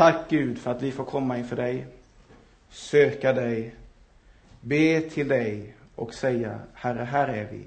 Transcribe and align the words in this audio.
Tack 0.00 0.30
Gud 0.30 0.58
för 0.58 0.70
att 0.70 0.82
vi 0.82 0.92
får 0.92 1.04
komma 1.04 1.38
inför 1.38 1.56
dig, 1.56 1.86
söka 2.68 3.32
dig, 3.32 3.74
be 4.60 5.00
till 5.00 5.28
dig 5.28 5.76
och 5.94 6.14
säga, 6.14 6.60
Herre, 6.74 7.04
här 7.04 7.28
är 7.28 7.50
vi. 7.50 7.64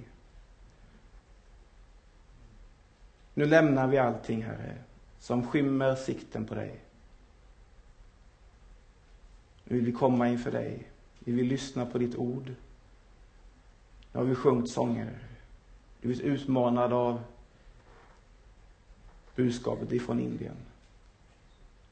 Nu 3.33 3.45
lämnar 3.45 3.87
vi 3.87 3.97
allting, 3.97 4.43
Herre, 4.43 4.77
som 5.19 5.47
skymmer 5.47 5.95
sikten 5.95 6.45
på 6.45 6.55
dig. 6.55 6.79
Nu 9.63 9.75
vill 9.75 9.85
vi 9.85 9.91
komma 9.91 10.29
inför 10.29 10.51
dig. 10.51 10.87
Vi 11.19 11.31
vill 11.31 11.47
lyssna 11.47 11.85
på 11.85 11.97
ditt 11.97 12.15
ord. 12.15 12.53
Nu 14.11 14.19
har 14.19 14.23
vi 14.23 14.35
sjungit 14.35 14.71
sånger. 14.71 15.19
Du 16.01 16.11
är 16.11 16.21
utmanad 16.21 16.93
av 16.93 17.21
budskapet 19.35 19.91
ifrån 19.91 20.19
Indien. 20.19 20.55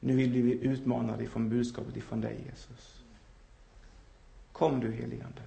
Nu 0.04 0.16
vill 0.16 0.32
vi 0.32 0.42
bli 0.42 0.64
utmanade 0.68 1.24
ifrån 1.24 1.48
budskapet 1.48 1.96
ifrån 1.96 2.20
dig, 2.20 2.36
Jesus. 2.46 3.02
Kom 4.52 4.80
du, 4.80 4.92
heligande. 4.92 5.42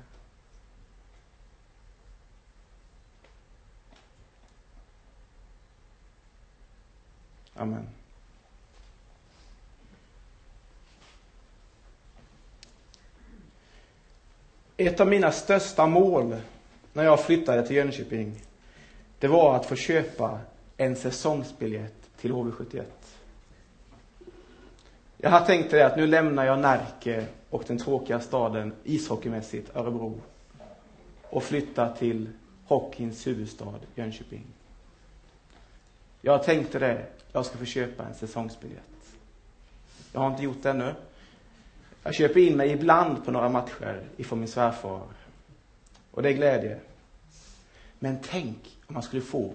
Amen. 7.53 7.87
Ett 14.77 14.99
av 14.99 15.07
mina 15.07 15.31
största 15.31 15.87
mål 15.87 16.35
när 16.93 17.03
jag 17.03 17.25
flyttade 17.25 17.67
till 17.67 17.75
Jönköping, 17.75 18.41
det 19.19 19.27
var 19.27 19.55
att 19.55 19.65
få 19.65 19.75
köpa 19.75 20.39
en 20.77 20.95
säsongsbiljett 20.95 22.09
till 22.17 22.31
HV71. 22.31 22.83
Jag 25.17 25.29
har 25.29 25.45
tänkt 25.45 25.71
det 25.71 25.85
att 25.85 25.97
nu 25.97 26.07
lämnar 26.07 26.45
jag 26.45 26.59
Närke 26.59 27.25
och 27.49 27.63
den 27.67 27.77
tråkiga 27.77 28.19
staden 28.19 28.73
ishockeymässigt, 28.83 29.75
Örebro, 29.75 30.21
och 31.23 31.43
flyttar 31.43 31.95
till 31.95 32.29
hockeyns 32.65 33.27
huvudstad, 33.27 33.73
Jönköping. 33.95 34.45
Jag 36.21 36.43
tänkte 36.43 36.79
det, 36.79 37.05
jag 37.31 37.45
ska 37.45 37.57
få 37.57 37.65
köpa 37.65 38.05
en 38.05 38.13
säsongsbiljett. 38.13 38.81
Jag 40.13 40.19
har 40.19 40.31
inte 40.31 40.43
gjort 40.43 40.63
det 40.63 40.69
ännu. 40.69 40.95
Jag 42.03 42.15
köper 42.15 42.39
in 42.39 42.57
mig 42.57 42.71
ibland 42.71 43.25
på 43.25 43.31
några 43.31 43.49
matcher 43.49 44.03
ifrån 44.17 44.39
min 44.39 44.47
svärfar. 44.47 45.01
Och 46.11 46.23
det 46.23 46.29
är 46.29 46.33
glädje. 46.33 46.79
Men 47.99 48.19
tänk 48.23 48.77
om 48.87 48.93
man 48.93 49.03
skulle 49.03 49.21
få 49.21 49.53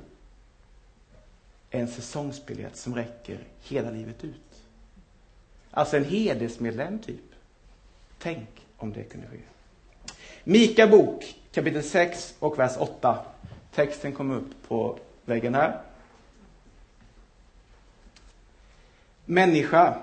en 1.70 1.88
säsongsbiljett 1.88 2.76
som 2.76 2.94
räcker 2.94 3.38
hela 3.60 3.90
livet 3.90 4.24
ut. 4.24 4.49
Alltså 5.70 5.96
en 5.96 6.04
hedersmedlem, 6.04 6.98
typ. 6.98 7.20
Tänk 8.18 8.66
om 8.76 8.92
det 8.92 9.02
kunde 9.02 9.26
ske. 9.26 9.38
Mika 10.44 10.86
bok, 10.86 11.34
kapitel 11.52 11.82
6 11.82 12.34
och 12.38 12.58
vers 12.58 12.76
8. 12.78 13.18
Texten 13.74 14.12
kommer 14.12 14.34
upp 14.34 14.68
på 14.68 14.98
väggen 15.24 15.54
här. 15.54 15.80
Människa, 19.24 20.02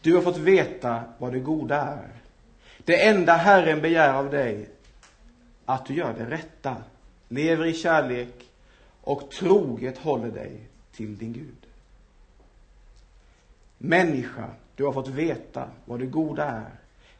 du 0.00 0.14
har 0.14 0.22
fått 0.22 0.36
veta 0.36 1.04
vad 1.18 1.32
det 1.32 1.40
goda 1.40 1.76
är. 1.76 2.08
Det 2.84 3.06
enda 3.06 3.32
Herren 3.32 3.80
begär 3.80 4.12
av 4.14 4.30
dig, 4.30 4.68
att 5.64 5.86
du 5.86 5.94
gör 5.94 6.14
det 6.18 6.30
rätta, 6.30 6.76
lever 7.28 7.66
i 7.66 7.74
kärlek 7.74 8.50
och 9.00 9.30
troget 9.30 9.98
håller 9.98 10.30
dig 10.30 10.60
till 10.92 11.18
din 11.18 11.32
Gud. 11.32 11.66
Människa, 13.78 14.50
du 14.82 14.86
har 14.86 14.92
fått 14.92 15.08
veta 15.08 15.68
vad 15.84 16.00
det 16.00 16.06
goda 16.06 16.44
är. 16.44 16.70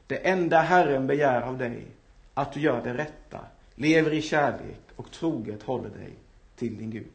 Det 0.06 0.16
enda 0.16 0.60
Herren 0.60 1.06
begär 1.06 1.41
av 1.41 1.58
dig, 1.58 1.86
att 2.34 2.52
du 2.52 2.60
gör 2.60 2.82
det 2.84 2.94
rätta, 2.94 3.41
lever 3.74 4.12
i 4.12 4.22
kärlek 4.22 4.80
och 4.96 5.10
troget 5.10 5.62
håller 5.62 5.88
dig 5.88 6.12
till 6.56 6.78
din 6.78 6.91
Gud. 6.91 7.12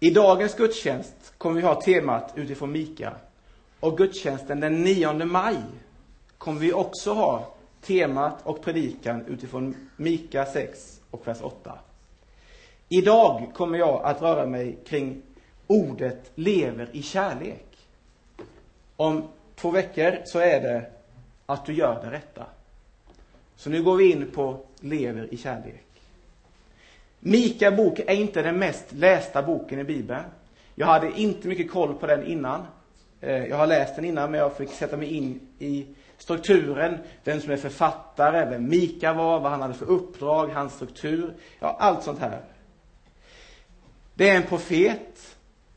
I 0.00 0.10
dagens 0.10 0.54
gudstjänst 0.54 1.32
kommer 1.38 1.56
vi 1.56 1.66
ha 1.66 1.80
temat 1.80 2.32
utifrån 2.36 2.72
Mika. 2.72 3.14
Och 3.80 3.98
gudstjänsten 3.98 4.60
den 4.60 4.82
9 4.82 5.12
maj 5.12 5.56
kommer 6.38 6.60
vi 6.60 6.72
också 6.72 7.12
ha 7.12 7.54
temat 7.80 8.46
och 8.46 8.62
predikan 8.62 9.26
utifrån 9.26 9.74
Mika 9.96 10.46
6 10.46 11.00
och 11.10 11.26
vers 11.26 11.38
8. 11.42 11.78
Idag 12.88 13.50
kommer 13.54 13.78
jag 13.78 14.02
att 14.04 14.22
röra 14.22 14.46
mig 14.46 14.78
kring 14.86 15.22
ordet 15.66 16.30
lever 16.34 16.88
i 16.92 17.02
kärlek. 17.02 17.66
Om 18.96 19.28
två 19.54 19.70
veckor 19.70 20.18
så 20.24 20.38
är 20.38 20.60
det 20.60 20.90
att 21.46 21.66
du 21.66 21.72
gör 21.72 22.02
det 22.04 22.10
rätta. 22.10 22.46
Så 23.56 23.70
nu 23.70 23.82
går 23.82 23.96
vi 23.96 24.12
in 24.12 24.30
på 24.30 24.60
lever 24.80 25.34
i 25.34 25.36
kärlek. 25.36 25.84
Mika 27.20 27.70
bok 27.70 27.98
är 27.98 28.14
inte 28.14 28.42
den 28.42 28.58
mest 28.58 28.92
lästa 28.92 29.42
boken 29.42 29.78
i 29.78 29.84
Bibeln. 29.84 30.24
Jag 30.74 30.86
hade 30.86 31.20
inte 31.20 31.48
mycket 31.48 31.70
koll 31.70 31.94
på 31.94 32.06
den 32.06 32.26
innan. 32.26 32.66
Eh, 33.20 33.46
jag 33.46 33.56
har 33.56 33.66
läst 33.66 33.96
den 33.96 34.04
innan, 34.04 34.30
men 34.30 34.40
jag 34.40 34.56
fick 34.56 34.70
sätta 34.70 34.96
mig 34.96 35.16
in 35.16 35.40
i 35.58 35.86
strukturen, 36.18 36.98
vem 37.24 37.40
som 37.40 37.52
är 37.52 37.56
författare, 37.56 38.50
vem 38.50 38.68
Mika 38.68 39.12
var, 39.12 39.40
vad 39.40 39.50
han 39.50 39.62
hade 39.62 39.74
för 39.74 39.86
uppdrag, 39.86 40.48
hans 40.48 40.74
struktur, 40.74 41.34
ja, 41.60 41.76
allt 41.80 42.02
sånt 42.02 42.18
här. 42.18 42.40
Det 44.14 44.28
är 44.28 44.36
en 44.36 44.42
profet 44.42 45.36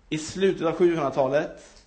i 0.09 0.17
slutet 0.17 0.67
av 0.67 0.77
700-talet. 0.77 1.83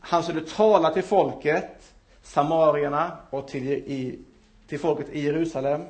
Han 0.00 0.22
skulle 0.22 0.40
tala 0.40 0.90
till 0.90 1.02
folket, 1.02 1.94
samarierna 2.22 3.16
och 3.30 3.48
till, 3.48 3.68
i, 3.68 4.18
till 4.66 4.80
folket 4.80 5.08
i 5.08 5.20
Jerusalem. 5.20 5.84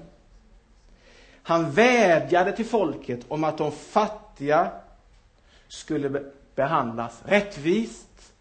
Han 1.43 1.71
vädjade 1.71 2.53
till 2.53 2.67
folket 2.67 3.21
om 3.29 3.45
att 3.45 3.59
de 3.59 3.73
fattiga 3.73 4.71
skulle 5.69 6.25
behandlas 6.55 7.23
rättvist, 7.25 8.33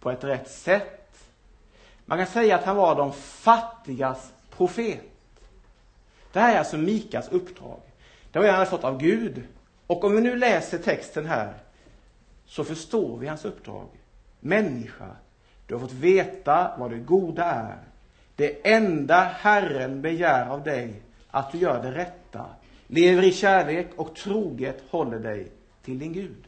på 0.00 0.10
ett 0.10 0.24
rätt 0.24 0.50
sätt. 0.50 1.24
Man 2.04 2.18
kan 2.18 2.26
säga 2.26 2.56
att 2.56 2.64
han 2.64 2.76
var 2.76 2.94
de 2.94 3.12
fattigas 3.12 4.32
profet. 4.50 5.00
Det 6.32 6.40
här 6.40 6.54
är 6.54 6.58
alltså 6.58 6.76
Mikas 6.76 7.28
uppdrag. 7.28 7.80
Det 8.32 8.38
var 8.38 8.46
han 8.46 8.54
hade 8.54 8.70
fått 8.70 8.84
av 8.84 8.98
Gud. 8.98 9.42
Och 9.86 10.04
om 10.04 10.14
vi 10.14 10.20
nu 10.20 10.36
läser 10.36 10.78
texten 10.78 11.26
här 11.26 11.54
så 12.46 12.64
förstår 12.64 13.18
vi 13.18 13.26
hans 13.26 13.44
uppdrag. 13.44 13.88
Människa, 14.40 15.16
du 15.66 15.74
har 15.74 15.80
fått 15.80 15.92
veta 15.92 16.76
vad 16.78 16.90
det 16.90 16.98
goda 16.98 17.44
är. 17.44 17.78
Det 18.36 18.72
enda 18.72 19.24
Herren 19.24 20.02
begär 20.02 20.46
av 20.46 20.62
dig 20.62 21.02
att 21.30 21.52
du 21.52 21.58
gör 21.58 21.82
det 21.82 21.92
rätta, 21.92 22.46
lever 22.86 23.22
i 23.22 23.32
kärlek 23.32 23.90
och 23.96 24.16
troget 24.16 24.82
håller 24.90 25.18
dig 25.18 25.48
till 25.82 25.98
din 25.98 26.12
Gud. 26.12 26.44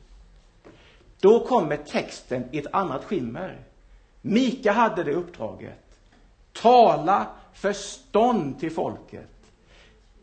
Då 1.21 1.47
kommer 1.47 1.77
texten 1.77 2.45
i 2.53 2.59
ett 2.59 2.75
annat 2.75 3.05
skimmer. 3.05 3.59
Mika 4.23 4.73
hade 4.73 5.05
det 5.05 5.13
uppdraget. 5.13 5.99
Tala 6.53 7.27
förstånd 7.53 8.61
till 8.61 8.71
folket. 8.71 9.31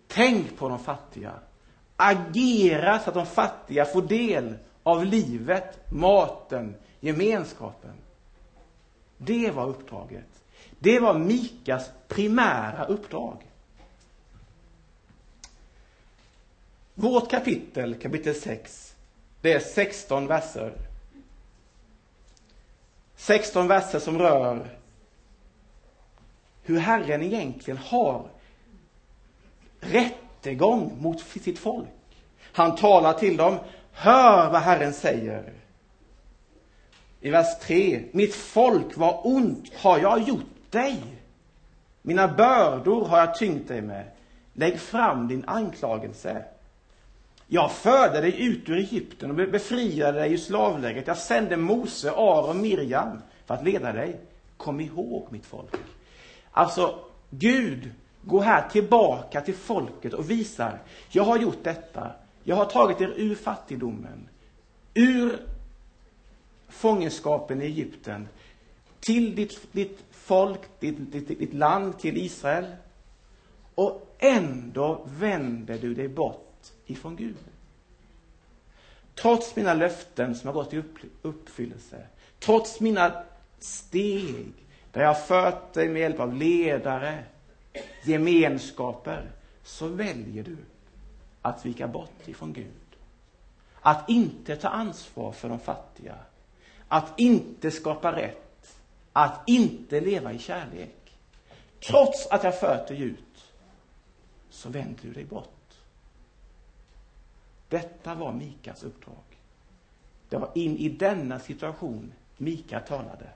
Tänk 0.07 0.57
på 0.57 0.69
de 0.69 0.79
fattiga. 0.79 1.33
Agera 1.95 2.99
så 2.99 3.09
att 3.09 3.15
de 3.15 3.25
fattiga 3.25 3.85
får 3.85 4.01
del 4.01 4.55
av 4.83 5.05
livet, 5.05 5.91
maten, 5.91 6.75
gemenskapen. 6.99 7.93
Det 9.17 9.51
var 9.51 9.67
uppdraget. 9.67 10.43
Det 10.79 10.99
var 10.99 11.13
Mikas 11.13 11.89
primära 12.07 12.85
uppdrag. 12.85 13.37
Vårt 16.93 17.31
kapitel, 17.31 17.95
kapitel 17.95 18.35
6, 18.35 18.95
det 19.41 19.53
är 19.53 19.59
16 19.59 20.27
verser. 20.27 20.73
16 23.15 23.67
verser 23.67 23.99
som 23.99 24.19
rör 24.19 24.77
hur 26.63 26.79
Herren 26.79 27.21
egentligen 27.21 27.77
har 27.77 28.27
rätt 29.79 30.17
rättegång 30.43 30.97
mot 31.01 31.19
sitt 31.19 31.59
folk. 31.59 31.87
Han 32.53 32.75
talar 32.75 33.13
till 33.13 33.37
dem, 33.37 33.57
hör 33.91 34.49
vad 34.49 34.61
Herren 34.61 34.93
säger. 34.93 35.53
I 37.21 37.29
vers 37.29 37.59
3, 37.61 38.03
mitt 38.11 38.35
folk, 38.35 38.97
vad 38.97 39.19
ont 39.23 39.73
har 39.75 39.99
jag 39.99 40.21
gjort 40.21 40.71
dig? 40.71 41.03
Mina 42.01 42.27
bördor 42.27 43.05
har 43.05 43.19
jag 43.19 43.35
tyngt 43.35 43.67
dig 43.67 43.81
med. 43.81 44.05
Lägg 44.53 44.79
fram 44.79 45.27
din 45.27 45.43
anklagelse. 45.47 46.45
Jag 47.47 47.71
förde 47.71 48.21
dig 48.21 48.45
ut 48.45 48.69
ur 48.69 48.77
Egypten 48.77 49.29
och 49.29 49.35
befriade 49.35 50.19
dig 50.19 50.33
ur 50.33 50.37
slavlägret. 50.37 51.07
Jag 51.07 51.17
sände 51.17 51.57
Mose, 51.57 52.11
Aron 52.11 52.49
och 52.49 52.55
Miriam 52.55 53.21
för 53.45 53.53
att 53.53 53.63
leda 53.63 53.91
dig. 53.91 54.19
Kom 54.57 54.79
ihåg 54.79 55.27
mitt 55.29 55.45
folk. 55.45 55.75
Alltså, 56.51 56.99
Gud 57.29 57.91
går 58.25 58.41
här 58.41 58.69
tillbaka 58.69 59.41
till 59.41 59.55
folket 59.55 60.13
och 60.13 60.29
visar, 60.29 60.79
jag 61.09 61.23
har 61.23 61.37
gjort 61.37 61.63
detta. 61.63 62.11
Jag 62.43 62.55
har 62.55 62.65
tagit 62.65 63.01
er 63.01 63.13
ur 63.15 63.35
fattigdomen, 63.35 64.29
ur 64.93 65.39
fångenskapen 66.69 67.61
i 67.61 67.65
Egypten 67.65 68.27
till 68.99 69.35
ditt, 69.35 69.67
ditt 69.71 70.03
folk, 70.11 70.59
ditt, 70.79 71.11
ditt, 71.11 71.27
ditt 71.27 71.53
land, 71.53 71.99
till 71.99 72.17
Israel. 72.17 72.65
Och 73.75 74.15
ändå 74.19 75.01
vänder 75.05 75.77
du 75.77 75.93
dig 75.93 76.07
bort 76.07 76.67
ifrån 76.85 77.15
Gud. 77.15 77.35
Trots 79.15 79.55
mina 79.55 79.73
löften 79.73 80.35
som 80.35 80.47
har 80.47 80.53
gått 80.53 80.73
i 80.73 80.83
uppfyllelse, 81.21 82.07
trots 82.39 82.79
mina 82.79 83.23
steg 83.59 84.53
där 84.91 85.01
jag 85.01 85.07
har 85.07 85.21
fört 85.21 85.73
dig 85.73 85.89
med 85.89 86.01
hjälp 86.01 86.19
av 86.19 86.33
ledare, 86.33 87.23
gemenskaper, 88.03 89.31
så 89.63 89.87
väljer 89.87 90.43
du 90.43 90.57
att 91.41 91.65
vika 91.65 91.87
bort 91.87 92.27
ifrån 92.27 92.53
Gud. 92.53 92.67
Att 93.81 94.09
inte 94.09 94.55
ta 94.55 94.67
ansvar 94.67 95.31
för 95.31 95.49
de 95.49 95.59
fattiga. 95.59 96.15
Att 96.87 97.19
inte 97.19 97.71
skapa 97.71 98.15
rätt. 98.15 98.79
Att 99.13 99.49
inte 99.49 100.01
leva 100.01 100.33
i 100.33 100.39
kärlek. 100.39 101.17
Trots 101.87 102.27
att 102.27 102.43
jag 102.43 102.59
fört 102.59 102.87
dig 102.87 103.01
ut, 103.01 103.53
så 104.49 104.69
vänder 104.69 105.01
du 105.01 105.13
dig 105.13 105.25
bort. 105.25 105.49
Detta 107.69 108.15
var 108.15 108.33
Mikas 108.33 108.83
uppdrag. 108.83 109.23
Det 110.29 110.37
var 110.37 110.49
in 110.55 110.77
i 110.77 110.89
denna 110.89 111.39
situation 111.39 112.13
Mika 112.37 112.79
talade. 112.79 113.29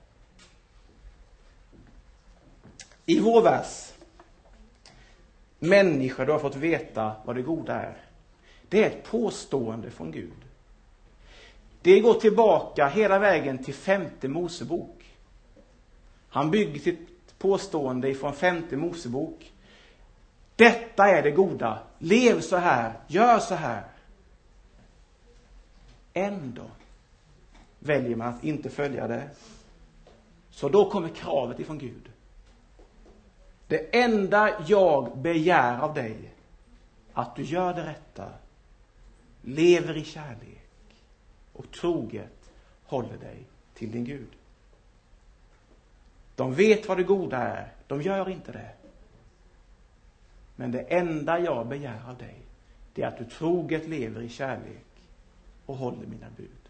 I 3.05 3.19
vår 3.19 3.41
vers, 3.41 3.93
människa, 5.59 6.25
du 6.25 6.31
har 6.31 6.39
fått 6.39 6.56
veta 6.56 7.15
vad 7.25 7.36
det 7.36 7.42
goda 7.42 7.74
är. 7.74 7.98
Det 8.69 8.83
är 8.83 8.88
ett 8.88 9.04
påstående 9.04 9.92
från 9.92 10.12
Gud. 10.12 10.33
Det 11.81 12.00
går 12.00 12.13
tillbaka 12.13 12.88
hela 12.88 13.19
vägen 13.19 13.63
till 13.63 13.74
femte 13.74 14.27
Mosebok. 14.27 15.15
Han 16.30 16.51
bygger 16.51 16.80
sitt 16.80 17.39
påstående 17.39 18.09
ifrån 18.09 18.33
femte 18.33 18.77
Mosebok. 18.77 19.51
Detta 20.56 21.07
är 21.09 21.24
det 21.24 21.31
goda. 21.31 21.80
Lev 22.00 22.42
så 22.42 22.57
här. 22.57 22.94
Gör 23.07 23.39
så 23.39 23.56
här. 23.56 23.83
Ändå 26.13 26.65
väljer 27.80 28.15
man 28.15 28.27
att 28.27 28.44
inte 28.44 28.69
följa 28.69 29.07
det. 29.07 29.30
Så 30.50 30.69
då 30.69 30.89
kommer 30.89 31.09
kravet 31.09 31.59
ifrån 31.59 31.77
Gud. 31.77 32.09
Det 33.67 33.95
enda 34.03 34.65
jag 34.67 35.17
begär 35.17 35.79
av 35.79 35.93
dig, 35.93 36.33
att 37.13 37.35
du 37.35 37.43
gör 37.43 37.73
det 37.73 37.85
rätta, 37.85 38.29
lever 39.41 39.97
i 39.97 40.03
kärlek 40.03 40.69
och 41.53 41.71
troget 41.71 42.51
håller 42.83 43.17
dig 43.17 43.45
till 43.73 43.91
din 43.91 44.05
Gud. 44.05 44.29
De 46.35 46.53
vet 46.53 46.87
vad 46.87 46.97
det 46.97 47.03
goda 47.03 47.37
är, 47.37 47.71
de 47.87 48.01
gör 48.01 48.29
inte 48.29 48.51
det. 48.51 48.71
Men 50.55 50.71
det 50.71 50.81
enda 50.81 51.39
jag 51.39 51.67
begär 51.67 52.09
av 52.09 52.17
dig, 52.17 52.35
det 52.93 53.03
är 53.03 53.07
att 53.07 53.17
du 53.17 53.25
troget 53.25 53.87
lever 53.87 54.21
i 54.21 54.29
kärlek 54.29 54.85
och 55.65 55.75
håller 55.75 56.07
mina 56.07 56.27
bud. 56.37 56.66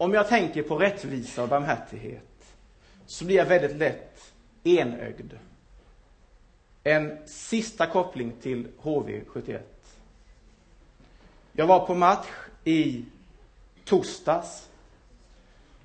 Om 0.00 0.14
jag 0.14 0.28
tänker 0.28 0.62
på 0.62 0.78
rättvisa 0.78 1.42
och 1.42 1.48
barmhärtighet 1.48 2.54
så 3.06 3.24
blir 3.24 3.36
jag 3.36 3.46
väldigt 3.46 3.76
lätt 3.76 4.32
enögd. 4.64 5.32
En 6.84 7.18
sista 7.26 7.86
koppling 7.86 8.32
till 8.40 8.68
HV71. 8.82 9.60
Jag 11.52 11.66
var 11.66 11.86
på 11.86 11.94
match 11.94 12.26
i 12.64 13.04
torsdags. 13.84 14.68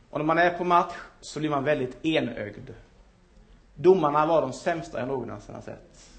Och 0.10 0.20
när 0.20 0.26
man 0.26 0.38
är 0.38 0.58
på 0.58 0.64
match 0.64 0.96
så 1.22 1.40
blir 1.40 1.50
man 1.50 1.64
väldigt 1.64 2.06
enögd. 2.06 2.70
Domarna 3.76 4.26
var 4.26 4.42
de 4.42 4.54
sämsta 4.54 5.00
jag 5.00 5.08
någonsin 5.08 5.56
har 5.56 5.62
sett. 5.62 6.10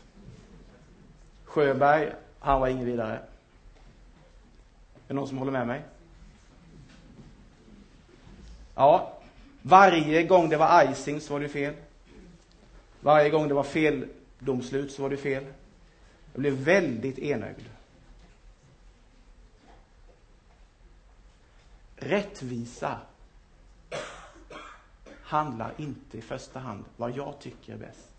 Sjöberg, 1.45 2.13
han 2.39 2.61
var 2.61 2.69
ingen 2.69 2.87
vidare. 2.87 3.15
Är 3.15 5.09
det 5.09 5.15
någon 5.15 5.29
som 5.29 5.39
håller 5.39 5.53
med 5.53 5.67
mig? 5.67 5.83
Ja, 8.75 9.13
varje 9.63 10.23
gång 10.23 10.49
det 10.49 10.57
var 10.57 10.93
icing 10.93 11.21
så 11.21 11.33
var 11.33 11.41
det 11.41 11.49
fel. 11.49 11.75
Varje 13.01 13.31
gång 13.31 13.49
det 13.49 13.55
var 13.55 13.65
fel 13.65 14.09
domslut 14.39 14.93
så 14.93 15.03
var 15.03 15.11
det 15.11 15.17
fel. 15.17 15.45
Jag 16.33 16.41
blev 16.41 16.53
väldigt 16.53 17.19
enögd. 17.19 17.65
Rättvisa 21.97 22.99
handlar 25.23 25.73
inte 25.77 26.19
i 26.19 26.21
första 26.21 26.59
hand 26.59 26.85
vad 26.97 27.17
jag 27.17 27.39
tycker 27.41 27.73
är 27.73 27.77
bäst. 27.77 28.15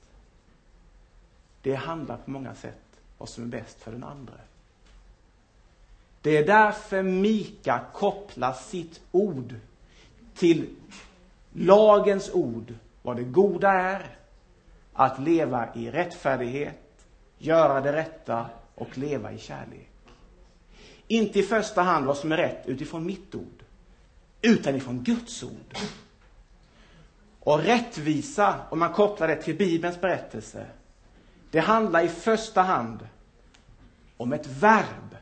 Det 1.62 1.76
handlar 1.76 2.18
på 2.18 2.32
många 2.32 2.56
sätt 2.56 3.02
vad 3.18 3.30
som 3.30 3.44
är 3.44 3.48
bäst 3.48 3.82
för 3.82 3.92
den 3.92 4.04
andra. 4.04 4.34
Det 6.22 6.38
är 6.38 6.48
därför 6.48 7.04
Mika 7.04 7.86
kopplar 7.94 8.54
sitt 8.54 9.02
ord 9.12 9.56
till 10.36 10.70
lagens 11.54 12.34
ord, 12.34 12.74
vad 13.02 13.16
det 13.16 13.24
goda 13.24 13.72
är, 13.72 14.18
att 14.94 15.20
leva 15.20 15.76
i 15.76 15.92
rättfärdighet, 15.92 17.06
göra 17.38 17.82
det 17.82 17.94
rätta 17.94 18.46
och 18.76 18.98
leva 18.98 19.32
i 19.32 19.38
kärlek. 19.38 19.90
Inte 21.08 21.40
i 21.40 21.44
första 21.44 21.82
hand 21.82 22.06
vad 22.06 22.18
som 22.18 22.32
är 22.32 22.38
rätt 22.38 22.64
utifrån 22.66 23.06
mitt 23.06 23.36
ord, 23.36 23.64
utan 24.42 24.76
ifrån 24.76 25.04
Guds 25.04 25.44
ord. 25.44 25.78
Och 27.40 27.60
rättvisa, 27.60 28.56
om 28.70 28.80
man 28.80 28.94
kopplar 28.94 29.28
det 29.28 29.36
till 29.36 29.56
Bibelns 29.56 30.02
berättelse, 30.02 30.66
det 31.52 31.60
handlar 31.60 32.04
i 32.04 32.08
första 32.08 32.62
hand 32.62 33.08
om 34.18 34.34
ett 34.34 34.48
verb. 34.48 35.18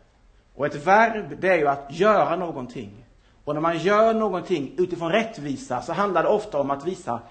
Och 0.56 0.66
ett 0.66 0.88
verb, 0.88 1.38
det 1.42 1.50
är 1.50 1.58
ju 1.58 1.68
att 1.68 1.88
göra 1.90 2.36
någonting. 2.36 3.03
Och 3.44 3.54
när 3.54 3.62
man 3.62 3.78
gör 3.78 4.14
någonting 4.14 4.76
utifrån 4.78 5.12
rättvisa 5.12 5.82
så 5.82 5.94
handlar 5.94 6.24
det 6.24 6.30
ofta 6.30 6.60
om 6.60 6.72
att 6.72 6.86
visa 6.86 7.22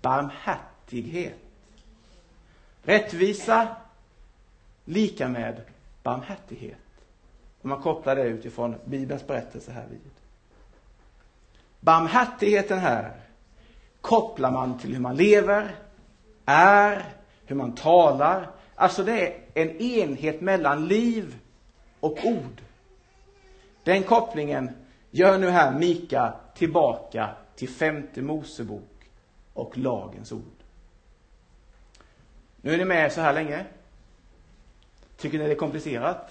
barmhärtighet. 0.00 1.38
Rättvisa 2.82 3.68
lika 4.84 5.28
med 5.28 5.60
barmhärtighet. 6.02 6.78
Om 7.62 7.70
man 7.70 7.82
kopplar 7.82 8.16
det 8.16 8.22
utifrån 8.22 8.74
Bibelns 8.84 9.26
berättelse 9.26 9.72
här 9.72 9.86
vid. 9.90 10.00
Barmhärtigheten 11.80 12.78
här 12.78 13.12
kopplar 14.00 14.50
man 14.50 14.78
till 14.78 14.92
hur 14.92 15.00
man 15.00 15.16
lever, 15.16 15.74
är, 16.44 17.04
hur 17.46 17.56
man 17.56 17.72
talar. 17.72 18.50
Alltså 18.74 19.04
det 19.04 19.26
är 19.26 19.40
en 19.54 19.80
enhet 19.80 20.40
mellan 20.40 20.88
liv 20.88 21.38
och 22.00 22.18
ord. 22.24 22.62
Den 23.84 24.02
kopplingen 24.02 24.85
gör 25.16 25.38
nu 25.38 25.50
här 25.50 25.78
Mika 25.78 26.34
tillbaka 26.54 27.34
till 27.54 27.68
femte 27.68 28.22
Mosebok 28.22 29.10
och 29.52 29.78
lagens 29.78 30.32
ord. 30.32 30.62
Nu 32.60 32.74
är 32.74 32.78
ni 32.78 32.84
med 32.84 33.12
så 33.12 33.20
här 33.20 33.32
länge. 33.32 33.66
Tycker 35.16 35.38
ni 35.38 35.44
det 35.44 35.50
är 35.50 35.56
komplicerat? 35.56 36.30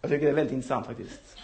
Jag 0.00 0.10
tycker 0.10 0.24
det 0.24 0.30
är 0.30 0.34
väldigt 0.34 0.54
intressant 0.54 0.86
faktiskt. 0.86 1.38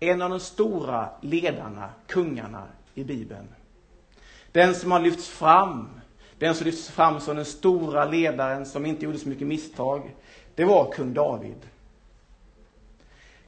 En 0.00 0.22
av 0.22 0.30
de 0.30 0.40
stora 0.40 1.10
ledarna, 1.20 1.90
kungarna 2.06 2.68
i 2.94 3.04
Bibeln, 3.04 3.48
den 4.52 4.74
som 4.74 4.92
har 4.92 5.00
lyfts 5.00 5.28
fram 5.28 5.99
den 6.40 6.54
som 6.54 6.66
lyfts 6.66 6.90
fram 6.90 7.20
som 7.20 7.36
den 7.36 7.44
stora 7.44 8.04
ledaren 8.04 8.66
som 8.66 8.86
inte 8.86 9.04
gjorde 9.04 9.18
så 9.18 9.28
mycket 9.28 9.46
misstag, 9.46 10.14
det 10.54 10.64
var 10.64 10.92
kung 10.92 11.14
David. 11.14 11.56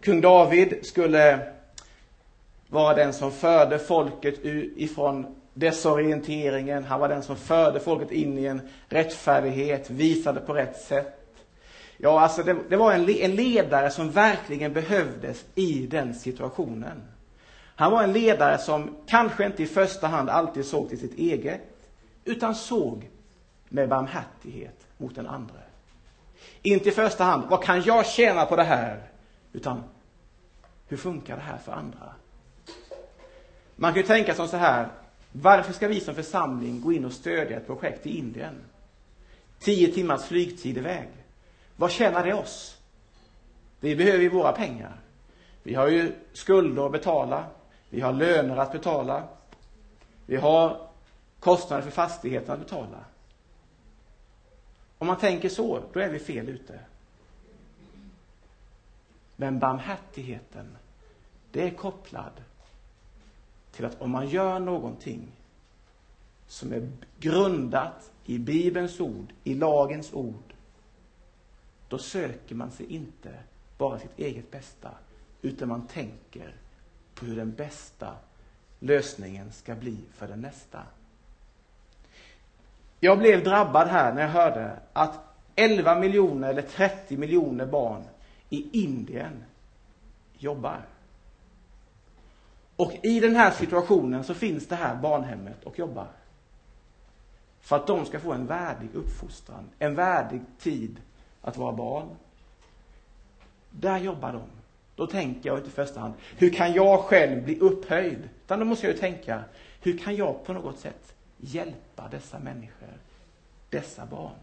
Kung 0.01 0.21
David 0.21 0.87
skulle 0.87 1.39
vara 2.69 2.95
den 2.95 3.13
som 3.13 3.33
förde 3.33 3.79
folket 3.79 4.35
ifrån 4.77 5.35
desorienteringen. 5.55 6.85
Han 6.85 7.01
var 7.01 7.09
den 7.09 7.23
som 7.23 7.37
förde 7.37 7.81
folket 7.81 8.11
in 8.11 8.39
i 8.39 8.45
en 8.45 8.61
rättfärdighet, 8.89 9.91
visade 9.91 10.41
på 10.41 10.53
rätt 10.53 10.81
sätt. 10.81 11.19
Ja, 11.97 12.21
alltså 12.21 12.43
det, 12.43 12.57
det 12.69 12.77
var 12.77 12.93
en, 12.93 13.09
en 13.09 13.35
ledare 13.35 13.91
som 13.91 14.11
verkligen 14.11 14.73
behövdes 14.73 15.45
i 15.55 15.87
den 15.87 16.15
situationen. 16.15 17.03
Han 17.77 17.93
var 17.93 18.03
en 18.03 18.13
ledare 18.13 18.59
som 18.59 18.97
kanske 19.07 19.47
inte 19.47 19.63
i 19.63 19.67
första 19.67 20.07
hand 20.07 20.29
alltid 20.29 20.65
såg 20.65 20.89
till 20.89 20.99
sitt 20.99 21.19
eget, 21.19 21.61
utan 22.25 22.55
såg 22.55 23.11
med 23.69 23.89
barmhärtighet 23.89 24.87
mot 24.97 25.15
den 25.15 25.27
andra. 25.27 25.55
Inte 26.63 26.89
i 26.89 26.93
första 26.93 27.25
hand, 27.25 27.45
vad 27.51 27.65
kan 27.65 27.83
jag 27.83 28.07
tjäna 28.07 28.47
på 28.47 28.57
det 28.57 28.65
här? 28.65 29.03
Utan, 29.53 29.83
hur 30.89 30.97
funkar 30.97 31.37
det 31.37 31.43
här 31.43 31.59
för 31.59 31.73
andra? 31.73 32.15
Man 33.77 33.93
kan 33.93 34.03
ju 34.03 34.07
tänka 34.07 34.35
som 34.35 34.49
så 34.49 34.57
här, 34.57 34.89
Varför 35.33 35.73
ska 35.73 35.89
vi 35.89 36.01
som 36.01 36.15
församling 36.15 36.81
gå 36.81 36.93
in 36.93 37.05
och 37.05 37.13
stödja 37.13 37.57
ett 37.57 37.67
projekt 37.67 38.07
i 38.07 38.19
Indien? 38.19 38.55
Tio 39.59 39.93
timmars 39.93 40.25
flygtid 40.25 40.79
iväg. 40.79 41.09
Vad 41.77 41.91
tjänar 41.91 42.27
det 42.27 42.35
oss? 42.35 42.77
Vi 43.81 43.97
behöver 43.97 44.19
ju 44.19 44.29
våra 44.29 44.53
pengar. 44.53 44.93
Vi 45.63 45.75
har 45.75 45.89
ju 45.89 46.13
skulder 46.33 46.87
att 46.87 46.93
betala. 46.93 47.45
Vi 47.91 48.01
har 48.01 48.13
löner 48.13 48.57
att 48.57 48.73
betala. 48.73 49.23
Vi 50.27 50.37
har 50.37 50.89
kostnader 51.43 51.83
för 51.83 51.91
fastigheten 51.91 52.55
att 52.55 52.61
betala. 52.61 53.05
Om 54.99 55.07
man 55.07 55.19
tänker 55.19 55.49
så, 55.49 55.83
då 55.93 56.01
är 56.01 56.09
vi 56.09 56.19
fel 56.19 56.49
ute. 56.49 56.81
Men 59.37 59.59
barmhärtigheten, 59.59 60.77
det 61.53 61.67
är 61.67 61.71
kopplad 61.71 62.33
till 63.73 63.85
att 63.85 64.01
om 64.01 64.11
man 64.11 64.29
gör 64.29 64.59
någonting 64.59 65.29
som 66.47 66.73
är 66.73 66.91
grundat 67.21 68.13
i 68.25 68.39
Bibelns 68.39 69.01
ord, 69.01 69.33
i 69.45 69.55
lagens 69.55 70.13
ord, 70.13 70.55
då 71.89 71.99
söker 71.99 72.55
man 72.55 72.71
sig 72.71 72.87
inte 72.87 73.35
bara 73.79 73.99
sitt 73.99 74.19
eget 74.19 74.51
bästa, 74.51 74.91
utan 75.43 75.69
man 75.69 75.87
tänker 75.87 76.57
på 77.15 77.25
hur 77.25 77.37
den 77.37 77.53
bästa 77.53 78.15
lösningen 78.79 79.53
ska 79.53 79.75
bli 79.75 79.99
för 80.13 80.29
den 80.29 80.41
nästa. 80.41 80.83
Jag 83.05 83.19
blev 83.19 83.45
drabbad 83.45 83.89
här 83.89 84.13
när 84.13 84.23
jag 84.23 84.29
hörde 84.29 84.77
att 84.93 85.21
11 85.57 85.95
miljoner 85.95 86.49
eller 86.49 86.63
30 86.63 87.17
miljoner 87.17 87.67
barn 87.67 88.05
i 88.49 88.83
Indien 88.85 89.45
jobbar. 90.39 90.81
Och 92.77 92.93
i 93.03 93.21
den 93.21 93.37
här 93.37 93.51
situationen 93.51 94.25
så 94.25 94.35
finns 94.35 94.67
det 94.69 94.77
här 94.77 94.95
barnhemmet 94.95 95.65
och 95.65 95.79
jobbar. 95.79 96.07
För 97.61 97.77
att 97.77 97.87
de 97.87 98.05
ska 98.05 98.21
få 98.21 98.33
en 98.33 98.47
värdig 98.47 98.89
uppfostran, 98.95 99.65
en 99.79 99.95
värdig 99.95 100.41
tid 100.59 100.97
att 101.41 101.57
vara 101.57 101.73
barn. 101.73 102.09
Där 103.71 103.99
jobbar 103.99 104.33
de. 104.33 104.43
Då 104.97 105.07
tänker 105.07 105.49
jag 105.49 105.59
inte 105.59 105.69
i 105.69 105.73
första 105.73 106.01
hand, 106.01 106.15
hur 106.39 106.51
kan 106.51 106.73
jag 106.73 107.01
själv 107.01 107.45
bli 107.45 107.59
upphöjd? 107.59 108.29
Utan 108.45 108.59
då 108.59 108.65
måste 108.65 108.87
jag 108.87 108.95
ju 108.95 109.01
tänka, 109.01 109.45
hur 109.81 109.99
kan 109.99 110.17
jag 110.17 110.45
på 110.45 110.53
något 110.53 110.79
sätt 110.79 111.15
hjälpa 111.43 112.09
dessa 112.09 112.39
människor, 112.39 112.99
dessa 113.71 114.07
barn? 114.07 114.35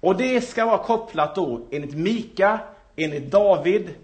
Och 0.00 0.16
det 0.16 0.40
ska 0.40 0.66
vara 0.66 0.84
kopplat 0.84 1.34
då, 1.34 1.66
enligt 1.70 1.94
Mika, 1.94 2.60
enligt 2.96 3.30
David, 3.30 3.94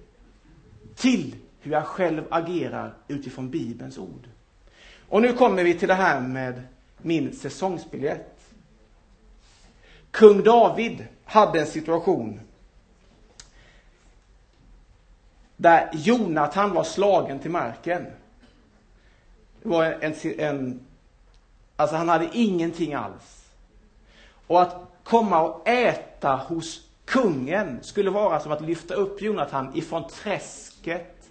till 0.94 1.34
hur 1.60 1.72
jag 1.72 1.86
själv 1.86 2.24
agerar 2.30 2.94
utifrån 3.08 3.50
Bibelns 3.50 3.98
ord. 3.98 4.28
Och 5.08 5.22
nu 5.22 5.32
kommer 5.32 5.64
vi 5.64 5.78
till 5.78 5.88
det 5.88 5.94
här 5.94 6.20
med 6.20 6.62
min 6.98 7.36
säsongsbiljett. 7.36 8.40
Kung 10.10 10.42
David 10.42 11.06
hade 11.24 11.60
en 11.60 11.66
situation 11.66 12.40
där 15.56 15.90
Jonathan 15.92 16.70
var 16.70 16.84
slagen 16.84 17.38
till 17.38 17.50
marken. 17.50 18.06
Det 19.62 19.68
var 19.68 19.84
en, 19.84 20.14
en 20.38 20.80
alltså 21.76 21.96
han 21.96 22.08
hade 22.08 22.28
ingenting 22.32 22.94
alls. 22.94 23.50
Och 24.46 24.62
att 24.62 24.76
komma 25.04 25.42
och 25.42 25.68
äta 25.68 26.36
hos 26.36 26.88
kungen 27.04 27.78
skulle 27.82 28.10
vara 28.10 28.40
som 28.40 28.52
att 28.52 28.60
lyfta 28.60 28.94
upp 28.94 29.22
Jonathan 29.22 29.76
ifrån 29.76 30.08
träsket 30.08 31.30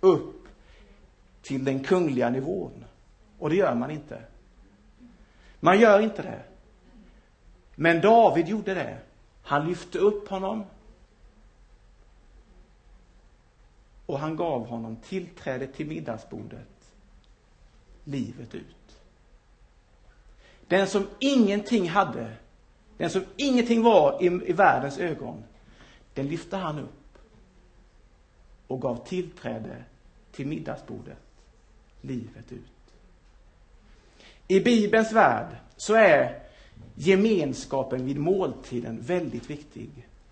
upp 0.00 0.48
till 1.42 1.64
den 1.64 1.84
kungliga 1.84 2.30
nivån. 2.30 2.84
Och 3.38 3.50
det 3.50 3.56
gör 3.56 3.74
man 3.74 3.90
inte. 3.90 4.22
Man 5.60 5.80
gör 5.80 6.00
inte 6.00 6.22
det. 6.22 6.42
Men 7.74 8.00
David 8.00 8.48
gjorde 8.48 8.74
det. 8.74 8.98
Han 9.42 9.68
lyfte 9.68 9.98
upp 9.98 10.28
honom. 10.28 10.64
Och 14.06 14.18
han 14.18 14.36
gav 14.36 14.66
honom 14.66 14.96
tillträde 14.96 15.66
till 15.66 15.86
middagsbordet 15.86 16.73
livet 18.04 18.54
ut. 18.54 19.00
Den 20.68 20.86
som 20.86 21.06
ingenting 21.18 21.88
hade, 21.88 22.32
den 22.96 23.10
som 23.10 23.24
ingenting 23.36 23.82
var 23.82 24.22
i, 24.22 24.26
i 24.26 24.52
världens 24.52 24.98
ögon, 24.98 25.44
den 26.14 26.28
lyfte 26.28 26.56
han 26.56 26.78
upp 26.78 27.18
och 28.66 28.80
gav 28.80 29.06
tillträde 29.06 29.84
till 30.32 30.46
middagsbordet 30.46 31.18
livet 32.00 32.52
ut. 32.52 32.60
I 34.48 34.60
Bibelns 34.60 35.12
värld 35.12 35.56
så 35.76 35.94
är 35.94 36.38
gemenskapen 36.94 38.06
vid 38.06 38.18
måltiden 38.18 39.00
väldigt 39.00 39.50
viktig. 39.50 39.90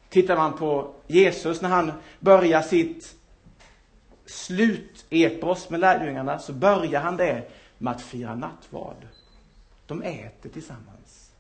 Tittar 0.09 0.37
man 0.37 0.59
på 0.59 0.95
Jesus 1.07 1.61
när 1.61 1.69
han 1.69 1.93
börjar 2.21 2.63
sitt 2.63 3.17
slutepos 4.27 5.71
med 5.71 5.81
lärjungarna 5.81 6.39
så 6.39 6.53
börjar 6.53 7.01
han 7.01 7.17
det 7.17 7.43
med 7.83 7.93
att 7.93 8.03
fira 8.03 8.35
nattvard. 8.35 9.07
De 9.87 10.03
äter 10.03 10.51
tillsammans. 10.51 11.31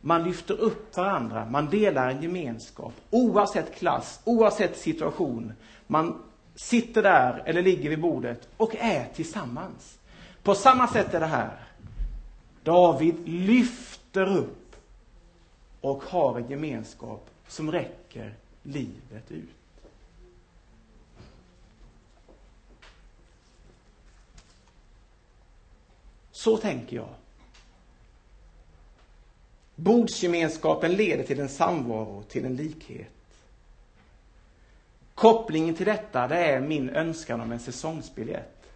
Man 0.00 0.24
lyfter 0.24 0.54
upp 0.54 0.96
varandra, 0.96 1.44
man 1.50 1.70
delar 1.70 2.10
en 2.10 2.22
gemenskap 2.22 2.92
oavsett 3.10 3.74
klass, 3.74 4.20
oavsett 4.24 4.76
situation. 4.76 5.52
Man 5.86 6.22
sitter 6.54 7.02
där 7.02 7.42
eller 7.46 7.62
ligger 7.62 7.90
vid 7.90 8.00
bordet 8.00 8.48
och 8.56 8.76
är 8.76 9.08
tillsammans. 9.14 9.98
På 10.42 10.54
samma 10.54 10.88
sätt 10.88 11.14
är 11.14 11.20
det 11.20 11.26
här. 11.26 11.66
David 12.62 13.28
lyfter 13.28 14.36
upp 14.36 14.76
och 15.80 16.04
har 16.04 16.38
en 16.38 16.50
gemenskap 16.50 17.30
som 17.48 17.72
räcker 17.72 18.34
livet 18.62 19.30
ut. 19.30 19.50
Så 26.46 26.56
tänker 26.56 26.96
jag. 26.96 27.08
Bordsgemenskapen 29.74 30.92
leder 30.92 31.24
till 31.24 31.40
en 31.40 31.48
samvaro, 31.48 32.22
till 32.28 32.44
en 32.44 32.56
likhet. 32.56 33.08
Kopplingen 35.14 35.74
till 35.74 35.86
detta, 35.86 36.28
det 36.28 36.36
är 36.36 36.60
min 36.60 36.90
önskan 36.90 37.40
om 37.40 37.52
en 37.52 37.60
säsongsbiljett. 37.60 38.66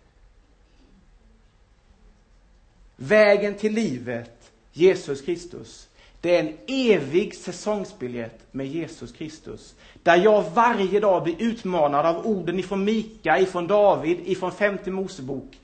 Vägen 2.97 3.55
till 3.55 3.73
livet, 3.73 4.51
Jesus 4.73 5.23
Kristus, 5.23 5.89
det 6.21 6.37
är 6.37 6.41
en 6.41 6.57
evig 6.67 7.35
säsongsbiljett 7.35 8.39
med 8.51 8.67
Jesus 8.67 9.13
Kristus. 9.13 9.75
Där 10.03 10.17
jag 10.17 10.51
varje 10.51 11.01
dag 11.01 11.25
blir 11.25 11.43
utmanad 11.43 12.07
av 12.07 12.27
orden 12.27 12.59
ifrån 12.59 12.85
Mika, 12.85 13.39
ifrån 13.39 13.67
David, 13.67 14.19
ifrån 14.25 14.53
femte 14.53 14.91
Mosebok 14.91 15.57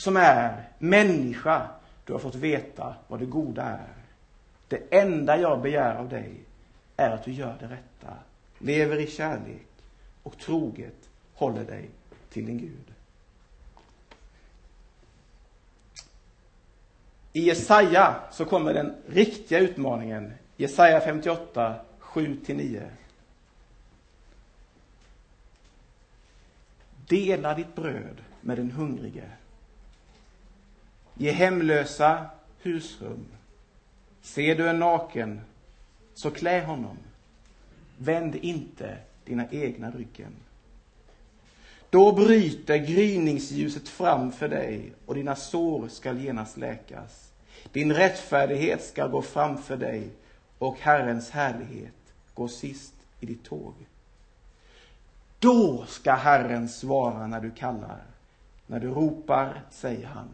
som 0.00 0.16
är 0.16 0.68
människa, 0.78 1.68
du 2.04 2.12
har 2.12 2.20
fått 2.20 2.34
veta 2.34 2.94
vad 3.08 3.20
det 3.20 3.26
goda 3.26 3.62
är. 3.62 3.94
Det 4.68 4.82
enda 4.90 5.36
jag 5.36 5.62
begär 5.62 5.94
av 5.94 6.08
dig 6.08 6.40
är 6.96 7.10
att 7.10 7.24
du 7.24 7.32
gör 7.32 7.56
det 7.60 7.66
rätta, 7.66 8.14
lever 8.58 8.96
i 9.00 9.06
kärlek 9.06 9.66
och 10.22 10.38
troget 10.38 11.08
håller 11.34 11.64
dig 11.64 11.88
till 12.30 12.46
din 12.46 12.58
Gud. 12.58 12.94
I 17.32 17.40
Jesaja 17.40 18.20
så 18.32 18.44
kommer 18.44 18.74
den 18.74 18.94
riktiga 19.06 19.58
utmaningen. 19.58 20.32
Jesaja 20.56 21.00
58, 21.00 21.74
7-9. 22.00 22.88
Dela 27.08 27.54
ditt 27.54 27.74
bröd 27.74 28.22
med 28.40 28.58
den 28.58 28.70
hungrige 28.70 29.30
Ge 31.18 31.30
hemlösa 31.30 32.26
husrum. 32.62 33.26
Ser 34.22 34.54
du 34.54 34.68
en 34.68 34.78
naken, 34.78 35.40
så 36.14 36.30
klä 36.30 36.64
honom. 36.64 36.96
Vänd 37.96 38.36
inte 38.36 38.96
dina 39.24 39.44
egna 39.50 39.90
ryggen. 39.90 40.32
Då 41.90 42.12
bryter 42.12 42.76
gryningsljuset 42.76 43.88
fram 43.88 44.32
för 44.32 44.48
dig 44.48 44.92
och 45.06 45.14
dina 45.14 45.36
sår 45.36 45.88
skall 45.88 46.18
genast 46.18 46.56
läkas. 46.56 47.32
Din 47.72 47.92
rättfärdighet 47.92 48.84
skall 48.84 49.10
gå 49.10 49.22
framför 49.22 49.76
dig 49.76 50.08
och 50.58 50.78
Herrens 50.80 51.30
härlighet 51.30 51.94
gå 52.34 52.48
sist 52.48 52.94
i 53.20 53.26
ditt 53.26 53.44
tåg. 53.44 53.74
Då 55.38 55.84
ska 55.88 56.12
Herren 56.12 56.68
svara 56.68 57.26
när 57.26 57.40
du 57.40 57.50
kallar. 57.50 58.02
När 58.66 58.80
du 58.80 58.88
ropar 58.88 59.62
säger 59.70 60.06
han, 60.06 60.28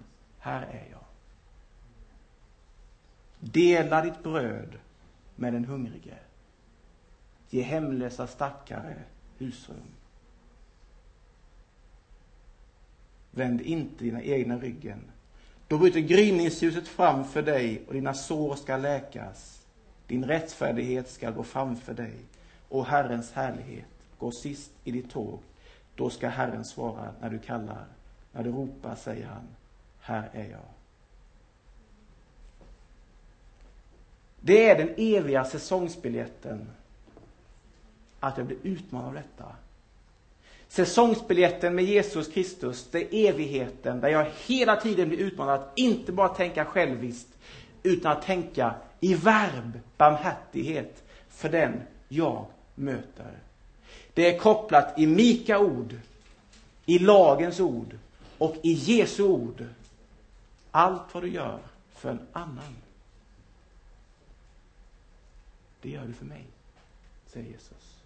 här 0.44 0.62
är 0.62 0.86
jag. 0.90 1.04
Dela 3.40 4.02
ditt 4.02 4.22
bröd 4.22 4.78
med 5.36 5.52
den 5.52 5.64
hungrige. 5.64 6.18
Ge 7.50 7.62
hemlösa 7.62 8.26
stackare 8.26 8.96
husrum. 9.38 9.76
Vänd 13.30 13.60
inte 13.60 14.04
dina 14.04 14.22
egna 14.22 14.58
ryggen. 14.58 15.00
Då 15.68 15.78
bryter 15.78 16.00
gryningsljuset 16.00 16.88
fram 16.88 17.24
för 17.24 17.42
dig 17.42 17.82
och 17.86 17.94
dina 17.94 18.14
sår 18.14 18.56
ska 18.56 18.76
läkas. 18.76 19.66
Din 20.06 20.24
rättfärdighet 20.24 21.10
ska 21.10 21.30
gå 21.30 21.42
framför 21.42 21.94
dig 21.94 22.14
och 22.68 22.86
Herrens 22.86 23.32
härlighet 23.32 24.08
går 24.18 24.30
sist 24.30 24.70
i 24.84 24.90
ditt 24.90 25.10
tåg. 25.10 25.40
Då 25.94 26.10
ska 26.10 26.28
Herren 26.28 26.64
svara 26.64 27.14
när 27.20 27.30
du 27.30 27.38
kallar. 27.38 27.84
När 28.32 28.42
du 28.42 28.50
ropar 28.50 28.94
säger 28.94 29.26
han, 29.26 29.48
här 30.06 30.30
är 30.32 30.50
jag. 30.50 30.60
Det 34.40 34.70
är 34.70 34.78
den 34.78 34.94
eviga 34.96 35.44
säsongsbiljetten 35.44 36.66
att 38.20 38.38
jag 38.38 38.46
blir 38.46 38.58
utmanad 38.62 39.08
av 39.08 39.14
detta. 39.14 39.44
Säsongsbiljetten 40.68 41.74
med 41.74 41.84
Jesus 41.84 42.28
Kristus, 42.28 42.88
det 42.90 43.14
är 43.14 43.28
evigheten 43.30 44.00
där 44.00 44.08
jag 44.08 44.26
hela 44.46 44.76
tiden 44.76 45.08
blir 45.08 45.18
utmanad 45.18 45.60
att 45.60 45.72
inte 45.78 46.12
bara 46.12 46.28
tänka 46.28 46.64
själviskt 46.64 47.28
utan 47.82 48.12
att 48.12 48.22
tänka 48.22 48.74
i 49.00 49.14
verb, 49.14 49.80
barmhärtighet 49.96 51.02
för 51.28 51.48
den 51.48 51.82
jag 52.08 52.46
möter. 52.74 53.38
Det 54.14 54.34
är 54.34 54.38
kopplat 54.38 54.98
i 54.98 55.06
Mika 55.06 55.58
ord, 55.58 55.94
i 56.86 56.98
lagens 56.98 57.60
ord 57.60 57.98
och 58.38 58.56
i 58.62 58.72
Jesu 58.72 59.22
ord. 59.22 59.64
Allt 60.76 61.14
vad 61.14 61.22
du 61.22 61.28
gör 61.28 61.60
för 61.88 62.10
en 62.10 62.26
annan, 62.32 62.76
det 65.80 65.90
gör 65.90 66.06
du 66.06 66.12
för 66.12 66.24
mig, 66.24 66.46
säger 67.26 67.50
Jesus. 67.50 68.02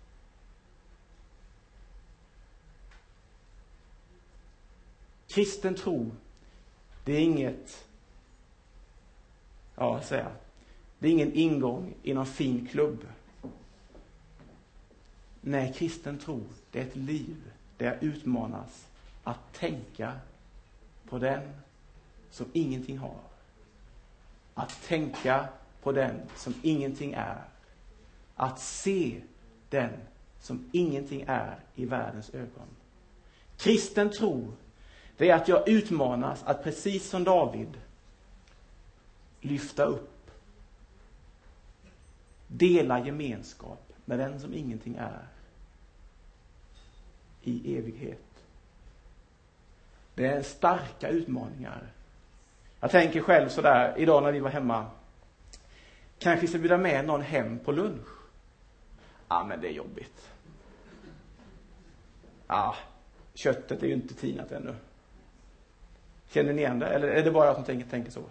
Kristen 5.29 5.75
tro, 5.75 6.11
det 7.05 7.13
är 7.13 7.21
inget, 7.21 7.87
ja, 9.75 10.03
säga, 10.03 10.33
det 10.99 11.09
är 11.09 11.13
ingen 11.13 11.33
ingång 11.33 11.95
i 12.03 12.15
någon 12.15 12.27
fin 12.27 12.67
klubb. 12.67 13.07
Nej, 15.41 15.75
kristen 15.77 16.19
tro, 16.19 16.45
det 16.71 16.81
är 16.81 16.87
ett 16.87 16.97
liv 16.97 17.53
där 17.77 17.87
jag 17.87 18.03
utmanas 18.03 18.89
att 19.25 19.53
tänka 19.53 20.19
på 21.09 21.19
den 21.19 21.55
som 22.31 22.47
ingenting 22.53 22.99
har. 22.99 23.21
Att 24.55 24.83
tänka 24.83 25.49
på 25.83 25.93
den 25.93 26.21
som 26.37 26.55
ingenting 26.63 27.13
är. 27.13 27.43
Att 28.35 28.61
se 28.61 29.21
den 29.71 29.91
som 30.41 30.71
ingenting 30.73 31.25
är 31.27 31.59
i 31.75 31.85
världens 31.85 32.31
ögon. 32.35 32.69
Kristen 33.57 34.11
tro, 34.11 34.53
det 35.17 35.31
är 35.31 35.35
att 35.35 35.49
jag 35.49 35.69
utmanas 35.69 36.43
att 36.45 36.65
precis 36.65 37.11
som 37.11 37.25
David 37.25 37.81
lyfta 39.41 39.85
upp, 39.85 40.31
dela 42.47 43.07
gemenskap 43.07 43.93
med 44.05 44.19
den 44.19 44.41
som 44.41 44.55
ingenting 44.55 44.97
är 44.97 45.27
i 47.43 47.77
evighet. 47.77 48.45
Det 50.15 50.27
är 50.27 50.43
starka 50.43 51.09
utmaningar. 51.09 51.93
Jag 52.81 52.91
tänker 52.91 53.21
själv 53.21 53.49
sådär, 53.49 53.95
idag 53.97 54.23
när 54.23 54.33
vi 54.33 54.41
var 54.41 54.51
hemma. 54.51 54.87
Kanske 56.19 56.41
vi 56.41 56.47
ska 56.47 56.59
bjuda 56.59 56.79
med 56.79 57.05
någon 57.05 57.23
hem 57.23 57.59
på 57.59 57.73
lunch. 57.73 58.09
Ja, 59.29 59.45
men 59.45 59.61
det 59.61 59.69
är 59.69 59.73
jobbigt. 59.73 60.31
Ja, 62.47 62.77
köttet 63.35 63.83
är 63.83 63.87
ju 63.87 63.93
inte 63.93 64.15
tinat 64.15 64.53
ännu. 64.53 64.75
Känner 66.29 66.53
ni 66.53 66.63
igen 66.63 66.79
det? 66.79 66.87
Eller 66.87 67.09
är 67.09 67.25
det 67.25 67.31
bara 67.31 67.47
jag 67.47 67.55
som 67.55 67.65
tänker, 67.65 67.91
tänker 67.91 68.11
så? 68.11 68.23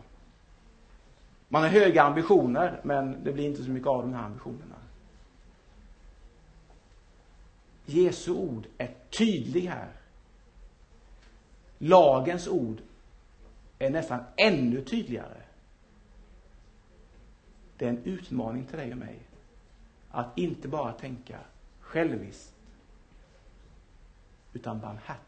Man 1.48 1.62
har 1.62 1.70
höga 1.70 2.04
ambitioner, 2.04 2.80
men 2.84 3.24
det 3.24 3.34
blir 3.34 3.46
inte 3.46 3.64
så 3.64 3.70
mycket 3.70 3.88
av 3.88 4.02
de 4.02 4.14
här 4.14 4.24
ambitionerna. 4.24 4.76
Jesu 7.86 8.32
ord 8.32 8.68
är 8.78 8.96
tydlig 9.10 9.62
här. 9.62 9.88
Lagens 11.78 12.48
ord 12.48 12.78
är 13.80 13.90
nästan 13.90 14.20
ännu 14.36 14.82
tydligare. 14.82 15.42
Det 17.78 17.86
är 17.86 17.90
en 17.90 18.04
utmaning 18.04 18.66
till 18.66 18.78
dig 18.78 18.92
och 18.92 18.98
mig 18.98 19.20
att 20.12 20.38
inte 20.38 20.68
bara 20.68 20.94
tänka 20.94 21.40
själviskt 21.80 22.54
utan 24.54 24.80
barmhärtigt. 24.80 25.28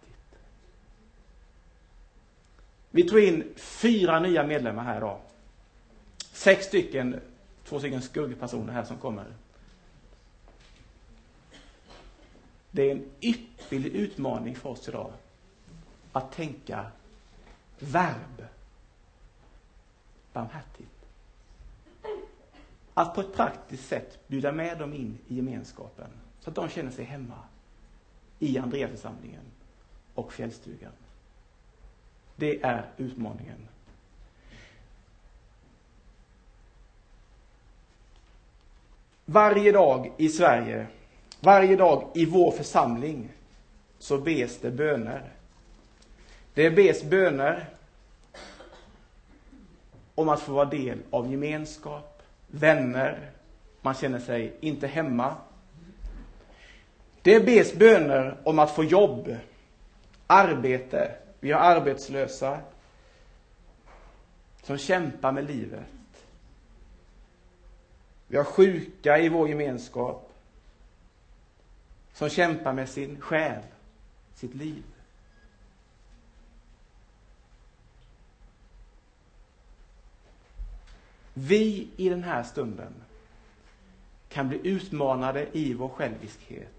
Vi 2.91 3.03
tog 3.09 3.19
in 3.19 3.53
fyra 3.55 4.19
nya 4.19 4.43
medlemmar 4.43 4.83
här 4.83 4.97
idag. 4.97 5.19
Sex 6.17 6.65
stycken, 6.65 7.19
två 7.65 7.79
stycken 7.79 8.01
skuggpersoner 8.01 8.73
här 8.73 8.83
som 8.83 8.97
kommer. 8.97 9.25
Det 12.71 12.81
är 12.81 12.91
en 12.91 13.09
ypperlig 13.21 13.91
utmaning 13.91 14.55
för 14.55 14.69
oss 14.69 14.89
idag 14.89 15.13
att 16.11 16.31
tänka 16.31 16.91
verb 17.79 18.45
barmhärtigt. 20.33 20.89
Att 22.93 23.15
på 23.15 23.21
ett 23.21 23.35
praktiskt 23.35 23.87
sätt 23.87 24.27
bjuda 24.27 24.51
med 24.51 24.77
dem 24.77 24.93
in 24.93 25.17
i 25.27 25.35
gemenskapen 25.35 26.09
så 26.39 26.49
att 26.49 26.55
de 26.55 26.69
känner 26.69 26.91
sig 26.91 27.05
hemma 27.05 27.39
i 28.39 28.57
Andreaförsamlingen 28.57 29.43
och 30.13 30.33
fjällstugan. 30.33 30.91
Det 32.35 32.63
är 32.63 32.85
utmaningen. 32.97 33.67
Varje 39.25 39.71
dag 39.71 40.11
i 40.17 40.29
Sverige 40.29 40.87
varje 41.39 41.75
dag 41.75 42.11
i 42.13 42.25
vår 42.25 42.51
församling 42.51 43.31
så 43.99 44.17
bes 44.17 44.59
det 44.59 44.71
böner. 44.71 45.33
Det 46.59 46.71
bes 46.71 47.03
böner 47.03 47.69
om 50.15 50.29
att 50.29 50.41
få 50.41 50.51
vara 50.51 50.65
del 50.65 50.99
av 51.09 51.31
gemenskap, 51.31 52.23
vänner, 52.47 53.31
man 53.81 53.93
känner 53.93 54.19
sig 54.19 54.57
inte 54.59 54.87
hemma. 54.87 55.35
Det 57.21 57.39
bes 57.39 57.73
böner 57.73 58.37
om 58.43 58.59
att 58.59 58.75
få 58.75 58.83
jobb, 58.83 59.35
arbete. 60.27 61.15
Vi 61.39 61.51
har 61.51 61.59
arbetslösa 61.59 62.59
som 64.63 64.77
kämpar 64.77 65.31
med 65.31 65.43
livet. 65.43 66.25
Vi 68.27 68.37
har 68.37 68.43
sjuka 68.43 69.19
i 69.19 69.29
vår 69.29 69.49
gemenskap 69.49 70.31
som 72.13 72.29
kämpar 72.29 72.73
med 72.73 72.89
sin 72.89 73.21
själ, 73.21 73.63
sitt 74.35 74.55
liv. 74.55 74.83
Vi 81.33 81.87
i 81.97 82.09
den 82.09 82.23
här 82.23 82.43
stunden 82.43 82.93
kan 84.29 84.49
bli 84.49 84.59
utmanade 84.63 85.47
i 85.57 85.73
vår 85.73 85.89
själviskhet 85.89 86.73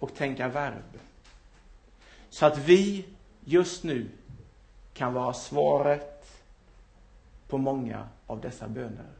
och 0.00 0.14
tänka 0.14 0.48
verb. 0.48 0.98
Så 2.30 2.46
att 2.46 2.58
vi 2.58 3.04
just 3.44 3.84
nu 3.84 4.08
kan 4.94 5.14
vara 5.14 5.32
svaret 5.32 6.42
på 7.48 7.58
många 7.58 8.08
av 8.26 8.40
dessa 8.40 8.68
böner. 8.68 9.10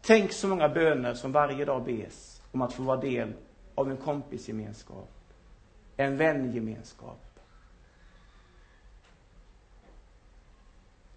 Tänk 0.00 0.32
så 0.32 0.48
många 0.48 0.68
böner 0.68 1.14
som 1.14 1.32
varje 1.32 1.64
dag 1.64 1.84
bes 1.84 2.42
om 2.52 2.62
att 2.62 2.72
få 2.72 2.82
vara 2.82 3.00
del 3.00 3.32
av 3.74 3.90
en 3.90 3.96
kompisgemenskap, 3.96 5.10
en 5.96 6.16
vängemenskap. 6.16 7.33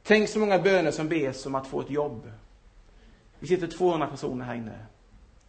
Tänk 0.08 0.30
så 0.30 0.40
många 0.40 0.60
böner 0.60 0.92
som 0.92 1.10
bes 1.10 1.46
om 1.46 1.56
att 1.56 1.68
få 1.68 1.82
ett 1.82 1.90
jobb. 1.90 2.32
Vi 3.40 3.48
sitter 3.48 3.68
200 3.68 4.08
personer 4.08 4.46
här 4.46 4.56
inne. 4.56 4.86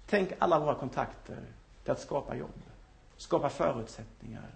Tänk 0.06 0.32
alla 0.38 0.58
våra 0.58 0.74
kontakter 0.74 1.38
till 1.82 1.92
att 1.92 2.00
skapa 2.00 2.36
jobb, 2.36 2.62
skapa 3.16 3.48
förutsättningar. 3.48 4.50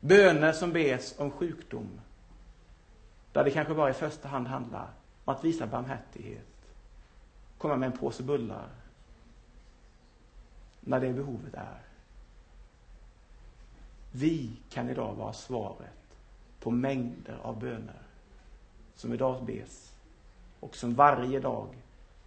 Böner 0.00 0.52
som 0.52 0.72
bes 0.72 1.14
om 1.18 1.30
sjukdom, 1.30 2.00
där 3.32 3.44
det 3.44 3.50
kanske 3.50 3.74
bara 3.74 3.90
i 3.90 3.94
första 3.94 4.28
hand 4.28 4.46
handlar 4.46 4.88
om 5.24 5.34
att 5.34 5.44
visa 5.44 5.66
barmhärtighet 5.66 6.46
komma 7.58 7.76
med 7.76 7.86
en 7.86 7.98
påse 7.98 8.22
bullar 8.22 8.68
när 10.80 11.00
det 11.00 11.12
behovet 11.12 11.54
är. 11.54 11.80
Vi 14.12 14.50
kan 14.70 14.90
idag 14.90 15.14
vara 15.14 15.32
svaret 15.32 15.99
på 16.60 16.70
mängder 16.70 17.38
av 17.42 17.60
böner 17.60 18.02
som 18.94 19.12
idag 19.12 19.44
bes 19.44 19.92
och 20.60 20.76
som 20.76 20.94
varje 20.94 21.40
dag 21.40 21.68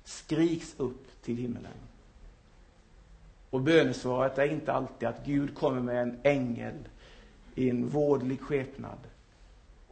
skriks 0.03 0.75
upp 0.77 1.21
till 1.21 1.37
himmelen. 1.37 1.71
Och 3.49 3.61
bönesvaret 3.61 4.37
är 4.37 4.51
inte 4.51 4.73
alltid 4.73 5.07
att 5.07 5.25
Gud 5.25 5.55
kommer 5.55 5.81
med 5.81 6.01
en 6.01 6.19
ängel 6.23 6.73
i 7.55 7.69
en 7.69 7.87
vårdlig 7.87 8.41
skepnad. 8.41 8.97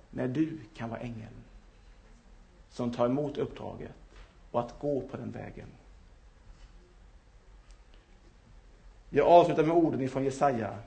När 0.09 0.27
du 0.27 0.57
kan 0.75 0.89
vara 0.89 0.99
ängeln 0.99 1.43
som 2.69 2.93
tar 2.93 3.05
emot 3.05 3.37
uppdraget 3.37 3.95
och 4.51 4.59
att 4.59 4.79
gå 4.79 5.01
på 5.01 5.17
den 5.17 5.31
vägen. 5.31 5.67
Jag 9.09 9.27
avslutar 9.27 9.63
med 9.63 9.75
orden 9.75 10.01
ifrån 10.01 10.23
Jesaja 10.23 10.77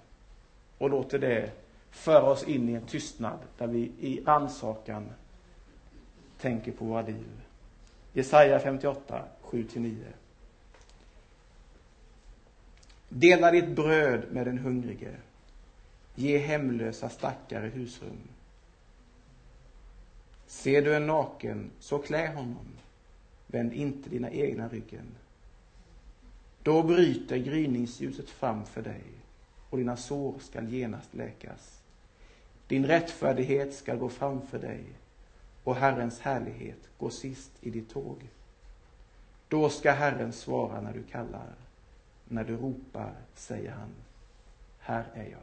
och 0.78 0.90
låter 0.90 1.18
det 1.18 1.50
föra 1.94 2.22
oss 2.22 2.42
in 2.44 2.68
i 2.68 2.72
en 2.72 2.86
tystnad 2.86 3.38
där 3.58 3.66
vi 3.66 3.92
i 4.00 4.20
rannsakan 4.26 5.10
tänker 6.38 6.72
på 6.72 6.84
våra 6.84 7.02
liv. 7.02 7.30
Jesaja 8.12 8.60
58, 8.60 9.24
7-9. 9.42 10.04
Dela 13.08 13.50
ditt 13.50 13.68
bröd 13.68 14.32
med 14.32 14.46
den 14.46 14.58
hungrige. 14.58 15.16
Ge 16.14 16.38
hemlösa 16.38 17.08
stackare 17.08 17.66
husrum. 17.66 18.18
Ser 20.46 20.82
du 20.82 20.94
en 20.94 21.06
naken, 21.06 21.70
så 21.80 21.98
klä 21.98 22.26
honom. 22.34 22.66
Vänd 23.46 23.72
inte 23.72 24.10
dina 24.10 24.30
egna 24.30 24.68
ryggen. 24.68 25.06
Då 26.62 26.82
bryter 26.82 27.36
gryningsljuset 27.36 28.30
fram 28.30 28.66
för 28.66 28.82
dig 28.82 29.02
och 29.70 29.78
dina 29.78 29.96
sår 29.96 30.34
skall 30.38 30.68
genast 30.68 31.14
läkas. 31.14 31.83
Din 32.68 32.86
rättfärdighet 32.86 33.74
skall 33.74 33.96
gå 33.96 34.08
framför 34.08 34.58
dig 34.58 34.84
och 35.64 35.76
Herrens 35.76 36.20
härlighet 36.20 36.88
gå 36.98 37.10
sist 37.10 37.50
i 37.60 37.70
ditt 37.70 37.90
tåg. 37.90 38.28
Då 39.48 39.68
ska 39.68 39.92
Herren 39.92 40.32
svara 40.32 40.80
när 40.80 40.92
du 40.92 41.02
kallar. 41.02 41.54
När 42.28 42.44
du 42.44 42.56
ropar 42.56 43.14
säger 43.34 43.70
han, 43.70 43.94
här 44.78 45.04
är 45.14 45.30
jag. 45.30 45.40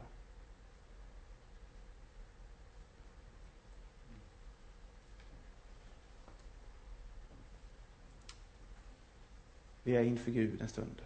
Vi 9.82 9.96
är 9.96 10.02
inför 10.02 10.30
Gud 10.30 10.62
en 10.62 10.68
stund. 10.68 11.02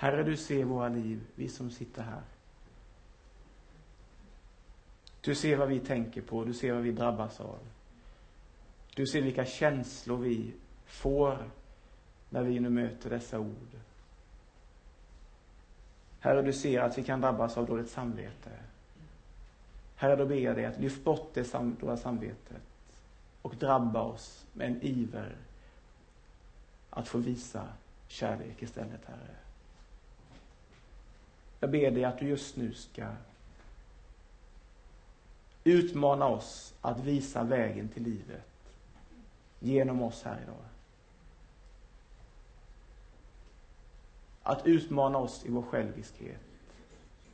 Herre, 0.00 0.22
du 0.22 0.36
ser 0.36 0.64
våra 0.64 0.88
liv, 0.88 1.20
vi 1.34 1.48
som 1.48 1.70
sitter 1.70 2.02
här. 2.02 2.22
Du 5.20 5.34
ser 5.34 5.56
vad 5.56 5.68
vi 5.68 5.80
tänker 5.80 6.22
på, 6.22 6.44
du 6.44 6.54
ser 6.54 6.72
vad 6.72 6.82
vi 6.82 6.92
drabbas 6.92 7.40
av. 7.40 7.58
Du 8.94 9.06
ser 9.06 9.22
vilka 9.22 9.44
känslor 9.44 10.18
vi 10.18 10.54
får 10.86 11.50
när 12.30 12.42
vi 12.42 12.60
nu 12.60 12.70
möter 12.70 13.10
dessa 13.10 13.38
ord. 13.38 13.68
Herre, 16.20 16.42
du 16.42 16.52
ser 16.52 16.80
att 16.80 16.98
vi 16.98 17.02
kan 17.02 17.20
drabbas 17.20 17.56
av 17.56 17.66
dåligt 17.66 17.90
samvete. 17.90 18.50
Herre, 19.96 20.16
då 20.16 20.26
ber 20.26 20.34
jag 20.34 20.56
dig 20.56 20.64
att 20.64 20.80
lyft 20.80 21.04
bort 21.04 21.30
det 21.34 21.52
dåliga 21.52 21.96
samvetet 21.96 22.62
och 23.42 23.56
drabba 23.56 24.02
oss 24.02 24.46
med 24.52 24.66
en 24.66 24.82
iver 24.82 25.36
att 26.90 27.08
få 27.08 27.18
visa 27.18 27.68
kärlek 28.08 28.62
istället, 28.62 29.04
Herre. 29.04 29.36
Jag 31.60 31.70
ber 31.70 31.90
dig 31.90 32.04
att 32.04 32.18
du 32.18 32.28
just 32.28 32.56
nu 32.56 32.72
ska 32.72 33.06
utmana 35.64 36.26
oss 36.26 36.74
att 36.80 37.00
visa 37.00 37.42
vägen 37.42 37.88
till 37.88 38.02
livet 38.02 38.46
genom 39.58 40.02
oss 40.02 40.22
här 40.22 40.40
idag. 40.42 40.64
Att 44.42 44.66
utmana 44.66 45.18
oss 45.18 45.44
i 45.44 45.50
vår 45.50 45.62
själviskhet 45.62 46.40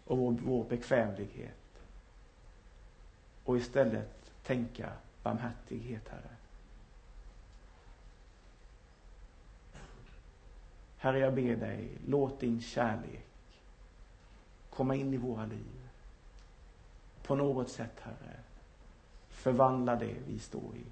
och 0.04 0.18
vår, 0.18 0.32
vår 0.32 0.64
bekvämlighet 0.64 1.54
och 3.44 3.56
istället 3.56 4.32
tänka 4.42 4.92
barmhärtighet, 5.22 6.08
Herre. 6.08 6.36
Herre, 10.98 11.18
jag 11.18 11.34
ber 11.34 11.56
dig, 11.56 11.88
låt 12.06 12.40
din 12.40 12.60
kärlek 12.60 13.25
komma 14.76 14.94
in 14.94 15.14
i 15.14 15.16
våra 15.16 15.46
liv. 15.46 15.88
På 17.22 17.34
något 17.34 17.70
sätt, 17.70 18.00
Herre, 18.00 18.40
förvandla 19.28 19.96
det 19.96 20.16
vi 20.26 20.38
står 20.38 20.76
i. 20.76 20.84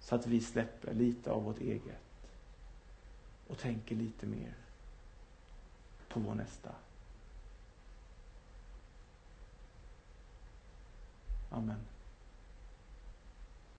Så 0.00 0.14
att 0.14 0.26
vi 0.26 0.40
släpper 0.40 0.94
lite 0.94 1.30
av 1.30 1.44
vårt 1.44 1.60
eget 1.60 2.30
och 3.46 3.58
tänker 3.58 3.96
lite 3.96 4.26
mer 4.26 4.54
på 6.08 6.20
vår 6.20 6.34
nästa. 6.34 6.70
Amen. 11.50 11.80